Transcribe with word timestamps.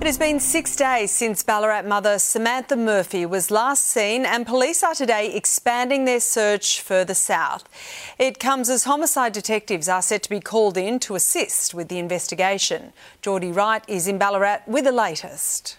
It 0.00 0.06
has 0.06 0.16
been 0.16 0.38
six 0.38 0.76
days 0.76 1.10
since 1.10 1.42
Ballarat 1.42 1.82
mother 1.82 2.20
Samantha 2.20 2.76
Murphy 2.76 3.26
was 3.26 3.50
last 3.50 3.82
seen, 3.82 4.24
and 4.24 4.46
police 4.46 4.84
are 4.84 4.94
today 4.94 5.34
expanding 5.34 6.04
their 6.04 6.20
search 6.20 6.80
further 6.80 7.14
south. 7.14 7.68
It 8.16 8.38
comes 8.38 8.70
as 8.70 8.84
homicide 8.84 9.32
detectives 9.32 9.88
are 9.88 10.00
set 10.00 10.22
to 10.22 10.30
be 10.30 10.38
called 10.38 10.76
in 10.76 11.00
to 11.00 11.16
assist 11.16 11.74
with 11.74 11.88
the 11.88 11.98
investigation. 11.98 12.92
Geordie 13.22 13.50
Wright 13.50 13.82
is 13.88 14.06
in 14.06 14.18
Ballarat 14.18 14.60
with 14.68 14.84
the 14.84 14.92
latest. 14.92 15.76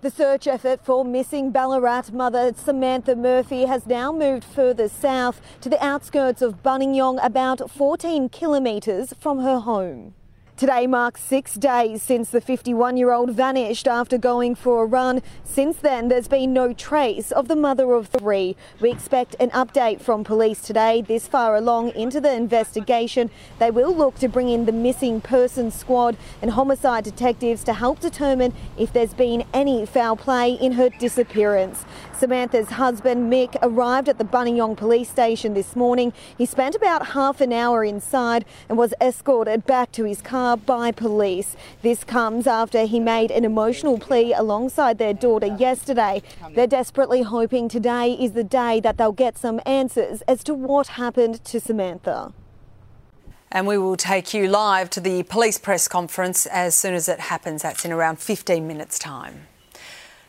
The 0.00 0.10
search 0.10 0.46
effort 0.46 0.82
for 0.82 1.04
missing 1.04 1.50
Ballarat 1.50 2.04
mother 2.14 2.54
Samantha 2.56 3.14
Murphy 3.14 3.66
has 3.66 3.86
now 3.86 4.10
moved 4.10 4.44
further 4.44 4.88
south 4.88 5.42
to 5.60 5.68
the 5.68 5.84
outskirts 5.84 6.40
of 6.40 6.62
Buninyong, 6.62 7.22
about 7.22 7.70
14 7.70 8.30
kilometres 8.30 9.12
from 9.20 9.40
her 9.40 9.58
home. 9.58 10.14
Today 10.56 10.86
marks 10.86 11.20
six 11.20 11.54
days 11.54 12.00
since 12.00 12.30
the 12.30 12.40
51 12.40 12.96
year 12.96 13.10
old 13.10 13.32
vanished 13.32 13.88
after 13.88 14.16
going 14.16 14.54
for 14.54 14.84
a 14.84 14.86
run. 14.86 15.20
Since 15.42 15.78
then, 15.78 16.06
there's 16.06 16.28
been 16.28 16.52
no 16.52 16.72
trace 16.72 17.32
of 17.32 17.48
the 17.48 17.56
mother 17.56 17.92
of 17.92 18.06
three. 18.06 18.54
We 18.80 18.92
expect 18.92 19.34
an 19.40 19.50
update 19.50 20.00
from 20.00 20.22
police 20.22 20.60
today. 20.60 21.02
This 21.02 21.26
far 21.26 21.56
along 21.56 21.90
into 21.96 22.20
the 22.20 22.32
investigation, 22.32 23.32
they 23.58 23.72
will 23.72 23.92
look 23.92 24.14
to 24.20 24.28
bring 24.28 24.48
in 24.48 24.64
the 24.64 24.70
missing 24.70 25.20
persons 25.20 25.74
squad 25.74 26.16
and 26.40 26.52
homicide 26.52 27.02
detectives 27.02 27.64
to 27.64 27.72
help 27.72 27.98
determine 27.98 28.54
if 28.78 28.92
there's 28.92 29.12
been 29.12 29.42
any 29.52 29.84
foul 29.84 30.14
play 30.14 30.52
in 30.52 30.72
her 30.72 30.88
disappearance. 30.88 31.84
Samantha's 32.16 32.70
husband, 32.70 33.30
Mick, 33.30 33.56
arrived 33.60 34.08
at 34.08 34.18
the 34.18 34.24
Buninyong 34.24 34.76
police 34.76 35.10
station 35.10 35.54
this 35.54 35.74
morning. 35.74 36.12
He 36.38 36.46
spent 36.46 36.76
about 36.76 37.08
half 37.08 37.40
an 37.40 37.52
hour 37.52 37.82
inside 37.82 38.44
and 38.68 38.78
was 38.78 38.94
escorted 39.00 39.66
back 39.66 39.90
to 39.92 40.04
his 40.04 40.22
car 40.22 40.43
by 40.66 40.92
police. 40.92 41.56
This 41.82 42.04
comes 42.04 42.46
after 42.46 42.84
he 42.84 43.00
made 43.00 43.30
an 43.30 43.44
emotional 43.44 43.98
plea 43.98 44.32
alongside 44.32 44.98
their 44.98 45.14
daughter 45.14 45.46
yesterday. 45.46 46.22
They're 46.54 46.66
desperately 46.66 47.22
hoping 47.22 47.68
today 47.68 48.12
is 48.12 48.32
the 48.32 48.44
day 48.44 48.80
that 48.80 48.98
they'll 48.98 49.12
get 49.12 49.38
some 49.38 49.60
answers 49.64 50.20
as 50.22 50.44
to 50.44 50.54
what 50.54 50.86
happened 50.88 51.44
to 51.46 51.58
Samantha. 51.58 52.32
And 53.50 53.66
we 53.66 53.78
will 53.78 53.96
take 53.96 54.34
you 54.34 54.48
live 54.48 54.90
to 54.90 55.00
the 55.00 55.22
police 55.22 55.58
press 55.58 55.88
conference 55.88 56.46
as 56.46 56.74
soon 56.74 56.94
as 56.94 57.08
it 57.08 57.20
happens. 57.20 57.62
That's 57.62 57.84
in 57.84 57.92
around 57.92 58.18
15 58.18 58.66
minutes' 58.66 58.98
time. 58.98 59.46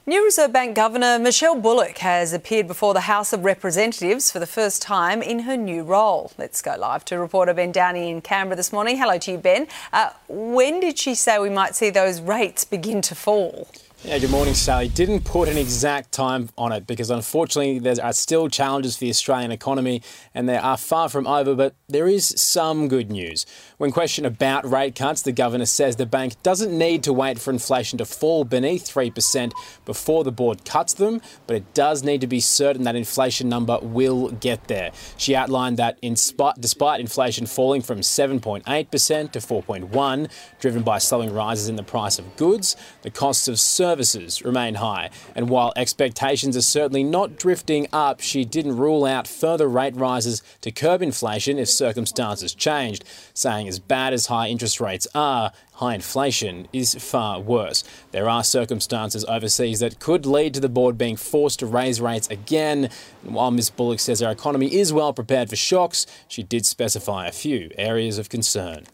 New 0.08 0.23
Reserve 0.23 0.53
Bank 0.53 0.75
Governor 0.75 1.17
Michelle 1.17 1.59
Bullock 1.59 1.98
has 1.98 2.31
appeared 2.31 2.67
before 2.67 2.94
the 2.94 3.02
House 3.02 3.34
of 3.34 3.44
Representatives 3.44 4.30
for 4.30 4.38
the 4.38 4.45
first 4.45 4.80
time 4.80 5.23
in 5.23 5.39
her 5.39 5.58
new 5.58 5.81
role. 5.81 6.31
Let's 6.38 6.62
go 6.62 6.75
live 6.78 7.03
to 7.06 7.17
reporter 7.17 7.56
Ben 7.56 7.72
Downey 7.72 8.12
in 8.12 8.22
Canberra 8.22 8.56
this 8.56 8.72
morning. 8.72 8.97
Hello 8.97 9.17
to 9.17 9.31
you, 9.31 9.39
Ben. 9.39 9.66
Uh, 9.92 10.12
when 10.28 10.80
did 10.80 11.00
she 11.00 11.16
say 11.16 11.39
we 11.39 11.50
might 11.50 11.73
see 11.73 11.89
those 11.89 12.22
rates 12.22 12.66
begin 12.66 13.02
to 13.02 13.16
fall? 13.16 13.67
Yeah, 14.06 14.20
good 14.20 14.30
morning, 14.30 14.53
Sally. 14.53 14.88
Didn't 14.88 15.22
put 15.22 15.50
an 15.50 15.58
exact 15.58 16.11
time 16.11 16.50
on 16.59 16.72
it 16.72 16.86
because 16.86 17.09
unfortunately 17.09 17.80
there 17.80 17.95
are 18.06 18.14
still 18.14 18.50
challenges 18.50 18.95
for 18.95 19.00
the 19.00 19.09
Australian 19.09 19.52
economy 19.52 20.03
and 20.36 20.47
they 20.47 20.58
are 20.58 20.78
far 20.78 21.09
from 21.09 21.25
over, 21.25 21.56
but 21.56 21.73
there 21.89 22.08
is 22.08 22.28
some 22.38 22.88
good 22.88 23.09
news. 23.09 23.47
When 23.78 23.92
questioned 23.92 24.28
about 24.28 24.70
rate 24.70 24.94
cuts, 24.94 25.23
the 25.23 25.31
governor 25.31 25.66
says 25.66 25.95
the 25.95 26.06
bank 26.06 26.36
doesn't 26.44 26.72
need 26.72 27.02
to 27.02 27.14
wait 27.14 27.39
for 27.39 27.50
inflation 27.50 27.97
to 27.97 28.06
fall 28.06 28.44
beneath 28.44 28.84
3% 28.84 29.52
before 29.86 30.23
the 30.23 30.31
board 30.31 30.66
cuts 30.66 30.94
them, 30.94 31.19
but 31.47 31.56
it 31.56 31.73
does 31.73 32.03
need 32.03 32.22
to 32.22 32.28
be 32.28 32.40
certain 32.40 32.84
that 32.84 32.95
inflation 32.95 33.50
number 33.50 33.80
will 33.81 34.30
get 34.30 34.67
there. 34.67 34.92
She 35.17 35.36
outlined 35.36 35.78
that 35.78 35.97
in 36.03 36.16
spite, 36.16 36.62
despite 36.62 37.00
inflation 37.00 37.47
falling 37.47 37.81
from 37.81 38.02
7.8% 38.02 39.31
to 39.31 39.40
4.1, 39.40 40.30
driven 40.59 40.84
by 40.84 41.00
slowing 41.00 41.34
rises 41.34 41.69
in 41.69 41.75
the 41.75 41.81
price 41.81 42.19
of 42.19 42.36
goods, 42.36 42.75
the 43.02 43.09
costs 43.09 43.47
of 43.47 43.59
services 43.59 43.95
services 43.96 44.44
remain 44.44 44.76
high. 44.76 45.10
And 45.36 45.50
while 45.50 45.72
expectations 45.78 46.58
are 46.58 46.62
certainly 46.62 47.04
not 47.04 47.38
drifting 47.38 47.88
up, 47.94 48.20
she 48.20 48.44
didn't 48.44 48.75
rule 48.75 49.06
out 49.06 49.25
further 49.25 49.69
rate 49.69 49.96
rises 49.96 50.44
to 50.62 50.72
curb 50.72 51.02
inflation 51.02 51.58
if 51.58 51.69
circumstances 51.69 52.53
changed, 52.53 53.06
saying 53.34 53.69
as 53.69 53.80
bad 53.80 54.12
as 54.14 54.25
high 54.25 54.47
interest 54.50 54.81
rates 54.81 55.08
are, 55.16 55.53
high 55.75 55.96
inflation 55.96 56.68
is 56.74 56.96
far 56.96 57.40
worse. 57.40 57.86
There 58.12 58.30
are 58.30 58.44
circumstances 58.44 59.24
overseas 59.30 59.80
that 59.80 60.00
could 60.00 60.25
lead 60.25 60.53
to 60.56 60.59
the 60.59 60.68
board 60.68 60.98
being 60.98 61.16
forced 61.16 61.59
to 61.59 61.66
raise 61.66 62.02
rates 62.02 62.30
again. 62.30 62.90
And 63.24 63.34
while 63.34 63.52
Ms 63.52 63.69
Bullock 63.69 64.02
says 64.02 64.22
our 64.22 64.31
economy 64.31 64.74
is 64.74 64.92
well 64.92 65.14
prepared 65.14 65.50
for 65.50 65.56
shocks, 65.56 66.06
she 66.28 66.44
did 66.44 66.66
specify 66.66 67.28
a 67.28 67.31
few 67.31 67.72
areas 67.78 68.18
of 68.18 68.28
concern. 68.28 68.88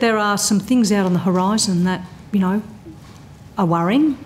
There 0.00 0.18
are 0.18 0.36
some 0.36 0.58
things 0.58 0.90
out 0.90 1.06
on 1.06 1.12
the 1.12 1.20
horizon 1.20 1.84
that, 1.84 2.02
you 2.32 2.40
know, 2.40 2.62
are 3.58 3.66
worrying. 3.66 4.16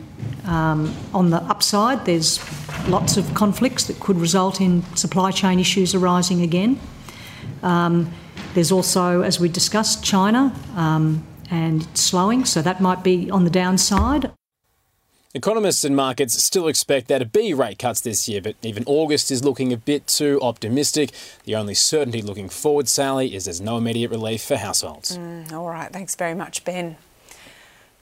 Um, 0.44 0.94
on 1.12 1.30
the 1.30 1.38
upside, 1.38 2.04
there's 2.04 2.38
lots 2.88 3.16
of 3.16 3.32
conflicts 3.34 3.86
that 3.86 3.98
could 3.98 4.18
result 4.18 4.60
in 4.60 4.82
supply 4.94 5.30
chain 5.30 5.58
issues 5.58 5.94
arising 5.94 6.42
again. 6.42 6.78
Um, 7.62 8.12
there's 8.54 8.70
also, 8.70 9.22
as 9.22 9.40
we 9.40 9.48
discussed, 9.48 10.04
China 10.04 10.54
um, 10.76 11.26
and 11.50 11.86
slowing, 11.96 12.44
so 12.44 12.60
that 12.62 12.80
might 12.80 13.02
be 13.02 13.30
on 13.30 13.44
the 13.44 13.50
downside. 13.50 14.30
Economists 15.34 15.82
and 15.82 15.96
markets 15.96 16.34
still 16.42 16.68
expect 16.68 17.08
there 17.08 17.18
to 17.18 17.24
be 17.24 17.54
rate 17.54 17.78
cuts 17.78 18.02
this 18.02 18.28
year, 18.28 18.42
but 18.42 18.54
even 18.60 18.84
August 18.86 19.30
is 19.30 19.42
looking 19.42 19.72
a 19.72 19.78
bit 19.78 20.06
too 20.06 20.38
optimistic. 20.42 21.10
The 21.44 21.54
only 21.54 21.72
certainty 21.72 22.20
looking 22.20 22.50
forward, 22.50 22.86
Sally, 22.86 23.34
is 23.34 23.46
there's 23.46 23.60
no 23.60 23.78
immediate 23.78 24.10
relief 24.10 24.42
for 24.42 24.56
households. 24.56 25.16
Mm, 25.16 25.50
all 25.52 25.70
right, 25.70 25.90
thanks 25.90 26.14
very 26.14 26.34
much, 26.34 26.64
Ben. 26.66 26.96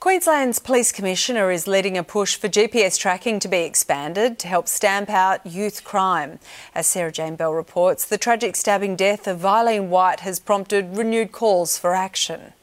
Queensland's 0.01 0.57
Police 0.57 0.91
Commissioner 0.91 1.51
is 1.51 1.67
leading 1.67 1.95
a 1.95 2.03
push 2.03 2.35
for 2.35 2.49
GPS 2.49 2.97
tracking 2.97 3.39
to 3.39 3.47
be 3.47 3.59
expanded 3.59 4.39
to 4.39 4.47
help 4.47 4.67
stamp 4.67 5.11
out 5.11 5.45
youth 5.45 5.83
crime. 5.83 6.39
As 6.73 6.87
Sarah 6.87 7.11
Jane 7.11 7.35
Bell 7.35 7.53
reports, 7.53 8.03
the 8.03 8.17
tragic 8.17 8.55
stabbing 8.55 8.95
death 8.95 9.27
of 9.27 9.41
Vyleen 9.41 9.89
White 9.89 10.21
has 10.21 10.39
prompted 10.39 10.97
renewed 10.97 11.31
calls 11.31 11.77
for 11.77 11.93
action. 11.93 12.53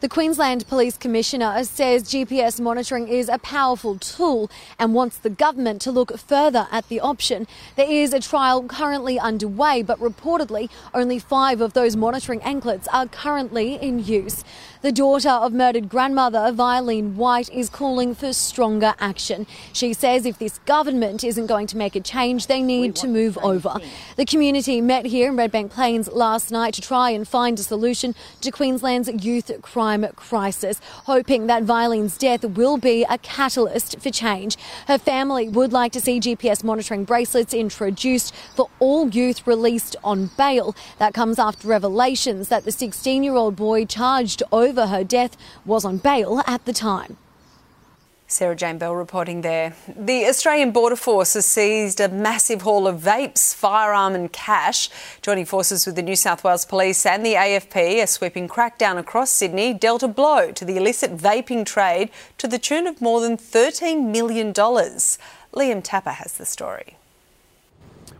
The 0.00 0.08
Queensland 0.08 0.66
Police 0.66 0.96
Commissioner 0.96 1.62
says 1.62 2.04
GPS 2.04 2.58
monitoring 2.58 3.06
is 3.06 3.28
a 3.28 3.36
powerful 3.36 3.98
tool 3.98 4.50
and 4.78 4.94
wants 4.94 5.18
the 5.18 5.28
government 5.28 5.82
to 5.82 5.90
look 5.90 6.16
further 6.18 6.66
at 6.72 6.88
the 6.88 7.00
option. 7.00 7.46
There 7.76 7.90
is 7.90 8.14
a 8.14 8.20
trial 8.20 8.62
currently 8.62 9.18
underway, 9.18 9.82
but 9.82 10.00
reportedly 10.00 10.70
only 10.94 11.18
five 11.18 11.60
of 11.60 11.74
those 11.74 11.96
monitoring 11.96 12.40
anklets 12.40 12.88
are 12.88 13.08
currently 13.08 13.74
in 13.74 13.98
use. 14.02 14.42
The 14.80 14.90
daughter 14.90 15.28
of 15.28 15.52
murdered 15.52 15.90
grandmother 15.90 16.50
Vyleen 16.50 17.16
White 17.16 17.50
is 17.50 17.68
calling 17.68 18.14
for 18.14 18.32
stronger 18.32 18.94
action. 18.98 19.46
She 19.74 19.92
says 19.92 20.24
if 20.24 20.38
this 20.38 20.60
government 20.60 21.22
isn't 21.22 21.46
going 21.46 21.66
to 21.66 21.76
make 21.76 21.94
a 21.94 22.00
change, 22.00 22.46
they 22.46 22.62
need 22.62 22.96
to 22.96 23.06
move 23.06 23.36
over. 23.42 23.76
The 24.16 24.24
community 24.24 24.80
met 24.80 25.04
here 25.04 25.28
in 25.28 25.36
Redbank 25.36 25.72
Plains 25.72 26.08
last 26.08 26.50
night 26.50 26.72
to 26.72 26.80
try 26.80 27.10
and 27.10 27.28
find 27.28 27.58
a 27.58 27.62
solution 27.62 28.14
to 28.40 28.50
Queensland's 28.50 29.10
youth 29.22 29.52
crime 29.60 29.89
crisis, 30.16 30.80
hoping 31.04 31.46
that 31.46 31.64
Vyleen's 31.64 32.16
death 32.16 32.44
will 32.44 32.76
be 32.76 33.04
a 33.08 33.18
catalyst 33.18 34.00
for 34.00 34.10
change. 34.10 34.56
Her 34.86 34.98
family 34.98 35.48
would 35.48 35.72
like 35.72 35.92
to 35.92 36.00
see 36.00 36.20
GPS 36.20 36.62
monitoring 36.62 37.04
bracelets 37.04 37.54
introduced 37.54 38.34
for 38.54 38.68
all 38.78 39.08
youth 39.08 39.46
released 39.46 39.96
on 40.04 40.30
bail. 40.36 40.74
That 40.98 41.14
comes 41.14 41.38
after 41.38 41.68
revelations 41.68 42.48
that 42.48 42.64
the 42.64 42.72
16 42.72 43.22
year 43.22 43.34
old 43.34 43.56
boy 43.56 43.84
charged 43.84 44.42
over 44.52 44.86
her 44.86 45.04
death 45.04 45.36
was 45.64 45.84
on 45.84 45.98
bail 45.98 46.42
at 46.46 46.64
the 46.64 46.72
time. 46.72 47.16
Sarah 48.30 48.54
Jane 48.54 48.78
Bell 48.78 48.94
reporting 48.94 49.40
there. 49.40 49.74
The 49.88 50.24
Australian 50.26 50.70
Border 50.70 50.94
Force 50.94 51.34
has 51.34 51.46
seized 51.46 51.98
a 51.98 52.08
massive 52.08 52.62
haul 52.62 52.86
of 52.86 53.00
vapes, 53.00 53.52
firearm, 53.52 54.14
and 54.14 54.32
cash. 54.32 54.88
Joining 55.20 55.44
forces 55.44 55.84
with 55.84 55.96
the 55.96 56.02
New 56.02 56.14
South 56.14 56.44
Wales 56.44 56.64
Police 56.64 57.04
and 57.04 57.26
the 57.26 57.34
AFP, 57.34 58.00
a 58.00 58.06
sweeping 58.06 58.46
crackdown 58.46 58.98
across 58.98 59.30
Sydney 59.30 59.74
dealt 59.74 60.04
a 60.04 60.08
blow 60.08 60.52
to 60.52 60.64
the 60.64 60.76
illicit 60.76 61.16
vaping 61.16 61.66
trade 61.66 62.10
to 62.38 62.46
the 62.46 62.58
tune 62.58 62.86
of 62.86 63.00
more 63.00 63.20
than 63.20 63.36
$13 63.36 64.12
million. 64.12 64.52
Liam 64.54 65.82
Tapper 65.82 66.10
has 66.10 66.34
the 66.34 66.46
story. 66.46 66.99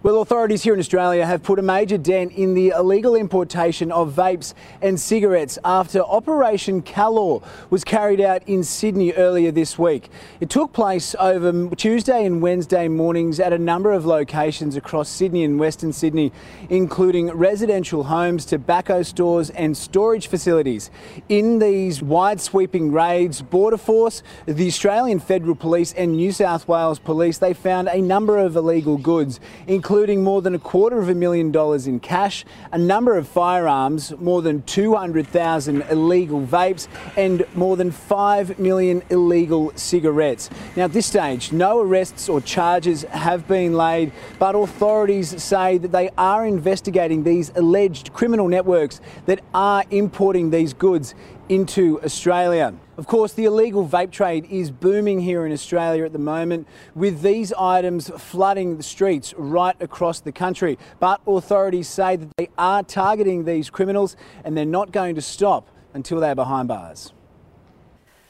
Well, 0.03 0.23
authorities 0.23 0.63
here 0.63 0.73
in 0.73 0.81
Australia 0.81 1.27
have 1.27 1.43
put 1.43 1.59
a 1.59 1.63
major 1.63 1.99
dent 1.99 2.33
in 2.33 2.55
the 2.55 2.69
illegal 2.69 3.15
importation 3.15 3.93
of 3.93 4.15
vapes 4.15 4.55
and 4.81 4.99
cigarettes 4.99 5.59
after 5.63 6.01
Operation 6.01 6.81
Callor 6.81 7.41
was 7.69 7.85
carried 7.85 8.19
out 8.19 8.43
in 8.49 8.65
Sydney 8.65 9.13
earlier 9.13 9.51
this 9.51 9.79
week. 9.79 10.09
It 10.41 10.49
took 10.49 10.73
place 10.73 11.15
over 11.21 11.69
Tuesday 11.77 12.25
and 12.25 12.41
Wednesday 12.41 12.89
mornings 12.89 13.39
at 13.41 13.53
a 13.53 13.59
number 13.59 13.93
of 13.93 14.07
locations 14.07 14.75
across 14.75 15.11
Sydney 15.11 15.45
and 15.45 15.61
Western 15.61 15.93
Sydney, 15.93 16.33
including 16.71 17.27
residential 17.33 18.05
homes, 18.05 18.47
tobacco 18.47 19.03
stores, 19.03 19.51
and 19.51 19.77
storage 19.77 20.29
facilities. 20.29 20.91
In 21.29 21.59
these 21.59 22.01
wide 22.01 22.41
sweeping 22.41 22.91
raids, 22.91 23.43
Border 23.43 23.77
Force, 23.77 24.23
the 24.47 24.67
Australian 24.67 25.21
Federal 25.21 25.57
Police, 25.57 25.93
and 25.93 26.13
New 26.13 26.33
South 26.33 26.67
Wales 26.67 26.99
Police, 26.99 27.37
they 27.37 27.53
found 27.53 27.89
a 27.89 28.01
number 28.01 28.39
of 28.39 28.57
illegal 28.57 28.97
goods, 28.97 29.41
including 29.67 29.90
including 29.91 30.23
more 30.23 30.41
than 30.41 30.55
a 30.55 30.59
quarter 30.61 31.01
of 31.01 31.09
a 31.09 31.15
million 31.17 31.51
dollars 31.51 31.89
in 31.89 31.99
cash, 31.99 32.45
a 32.71 32.79
number 32.79 33.17
of 33.17 33.27
firearms, 33.27 34.17
more 34.19 34.41
than 34.41 34.63
200,000 34.63 35.83
illegal 35.91 36.41
vapes, 36.41 36.87
and 37.17 37.45
more 37.57 37.77
than 37.77 37.91
5 37.91 38.57
million 38.61 39.03
illegal 39.11 39.73
cigarettes. 39.75 40.49
Now, 40.77 40.85
at 40.85 40.93
this 40.93 41.07
stage, 41.07 41.51
no 41.51 41.81
arrests 41.81 42.29
or 42.29 42.41
charges 42.41 43.03
have 43.03 43.49
been 43.49 43.75
laid, 43.75 44.13
but 44.39 44.55
authorities 44.55 45.43
say 45.43 45.77
that 45.79 45.91
they 45.91 46.09
are 46.17 46.47
investigating 46.47 47.25
these 47.25 47.51
alleged 47.57 48.13
criminal 48.13 48.47
networks 48.47 49.01
that 49.27 49.41
are 49.53 49.83
importing 49.91 50.51
these 50.51 50.73
goods 50.73 51.17
into 51.51 52.01
Australia. 52.05 52.73
Of 52.97 53.09
course, 53.09 53.33
the 53.33 53.45
illegal 53.45 53.85
vape 53.87 54.13
trade 54.13 54.47
is 54.51 54.71
booming 54.71 55.21
here 55.21 55.45
in 55.45 55.53
Australia 55.53 56.05
at 56.05 56.13
the 56.13 56.19
moment, 56.19 56.69
with 56.95 57.23
these 57.23 57.53
items 57.55 58.09
flooding 58.09 58.77
the 58.77 58.85
streets 58.85 59.35
right 59.37 59.75
across 59.83 60.21
the 60.21 60.31
country. 60.31 60.79
But 61.01 61.21
authorities 61.27 61.89
say 61.89 62.15
that 62.15 62.29
they 62.37 62.49
are 62.57 62.85
targeting 62.85 63.47
these 63.47 63.69
criminals 63.69 64.17
and 64.45 64.57
they're 64.57 64.65
not 64.65 64.93
going 64.93 65.17
to 65.17 65.23
stop 65.23 65.69
until 65.93 66.21
they're 66.21 66.37
behind 66.37 66.69
bars. 66.69 67.13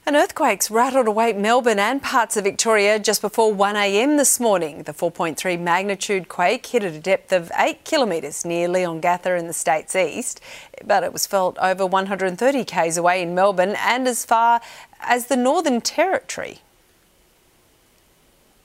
An 0.06 0.16
earthquake's 0.16 0.70
rattled 0.70 1.06
awake 1.06 1.36
Melbourne 1.36 1.78
and 1.78 2.02
parts 2.02 2.36
of 2.36 2.44
Victoria 2.44 2.98
just 2.98 3.20
before 3.20 3.52
1am 3.52 4.16
this 4.16 4.40
morning. 4.40 4.82
The 4.84 4.94
4.3 4.94 5.60
magnitude 5.60 6.26
quake 6.26 6.64
hit 6.66 6.82
at 6.82 6.94
a 6.94 6.98
depth 6.98 7.32
of 7.32 7.52
8 7.54 7.84
kilometres 7.84 8.44
near 8.44 8.66
Leongatha 8.66 9.38
in 9.38 9.46
the 9.46 9.52
state's 9.52 9.94
east, 9.94 10.40
but 10.84 11.04
it 11.04 11.12
was 11.12 11.26
felt 11.26 11.58
over 11.58 11.84
130 11.84 12.64
k's 12.64 12.96
away 12.96 13.22
in 13.22 13.34
Melbourne 13.34 13.76
and 13.78 14.08
as 14.08 14.24
far 14.24 14.62
as 15.00 15.26
the 15.26 15.36
Northern 15.36 15.82
Territory. 15.82 16.60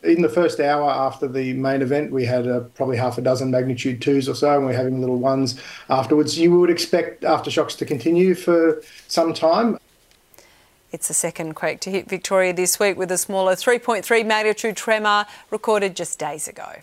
In 0.04 0.22
the 0.22 0.30
first 0.30 0.60
hour 0.60 0.90
after 0.90 1.28
the 1.28 1.54
main 1.54 1.82
event, 1.82 2.12
we 2.12 2.26
had 2.26 2.48
uh, 2.48 2.62
probably 2.76 2.96
half 2.96 3.18
a 3.18 3.22
dozen 3.22 3.52
magnitude 3.52 4.02
twos 4.02 4.30
or 4.30 4.36
so, 4.36 4.56
and 4.56 4.66
we're 4.66 4.74
having 4.74 5.02
little 5.02 5.18
ones 5.18 5.60
afterwards. 5.90 6.40
You 6.40 6.58
would 6.60 6.70
expect 6.70 7.24
aftershocks 7.24 7.76
to 7.78 7.86
continue 7.86 8.36
for 8.36 8.82
some 9.08 9.34
time. 9.34 9.80
It's 10.92 11.08
the 11.08 11.14
second 11.14 11.56
quake 11.56 11.80
to 11.82 11.92
hit 11.92 12.10
Victoria 12.10 12.54
this 12.54 12.80
week 12.80 12.98
with 12.98 13.12
a 13.12 13.18
smaller 13.18 13.56
3.3 13.56 14.26
magnitude 14.26 14.78
tremor 14.78 15.26
recorded 15.50 15.96
just 15.96 16.20
days 16.20 16.48
ago. 16.48 16.76